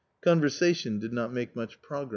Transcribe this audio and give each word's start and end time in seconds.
Conversation 0.21 0.97
did 0.97 1.13
not 1.13 1.31
make 1.31 1.55
much 1.55 1.79
progress. 1.79 2.09